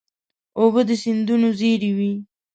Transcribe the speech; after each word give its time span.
اوبه 0.59 0.81
د 0.87 0.91
سیندونو 1.03 1.47
زېری 1.59 1.91
وي. 1.97 2.13